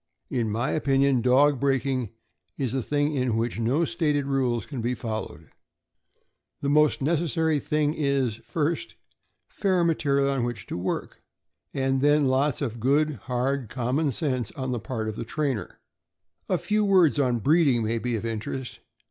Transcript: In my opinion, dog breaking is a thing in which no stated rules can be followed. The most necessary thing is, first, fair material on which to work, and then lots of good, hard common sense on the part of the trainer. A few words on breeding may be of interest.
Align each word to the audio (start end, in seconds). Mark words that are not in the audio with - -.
In 0.31 0.49
my 0.49 0.71
opinion, 0.71 1.21
dog 1.21 1.59
breaking 1.59 2.09
is 2.57 2.73
a 2.73 2.81
thing 2.81 3.13
in 3.13 3.35
which 3.37 3.59
no 3.59 3.85
stated 3.85 4.25
rules 4.25 4.65
can 4.65 4.81
be 4.81 4.95
followed. 4.95 5.51
The 6.61 6.69
most 6.71 7.03
necessary 7.03 7.59
thing 7.59 7.93
is, 7.93 8.37
first, 8.37 8.95
fair 9.47 9.83
material 9.83 10.27
on 10.31 10.43
which 10.43 10.65
to 10.65 10.75
work, 10.75 11.21
and 11.71 12.01
then 12.01 12.25
lots 12.25 12.63
of 12.63 12.79
good, 12.79 13.11
hard 13.29 13.69
common 13.69 14.11
sense 14.11 14.51
on 14.53 14.71
the 14.71 14.79
part 14.79 15.07
of 15.07 15.17
the 15.17 15.23
trainer. 15.23 15.79
A 16.49 16.57
few 16.57 16.83
words 16.83 17.19
on 17.19 17.37
breeding 17.37 17.83
may 17.83 17.99
be 17.99 18.15
of 18.15 18.25
interest. 18.25 18.79